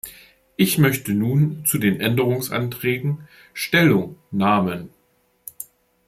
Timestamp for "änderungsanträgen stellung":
2.01-4.17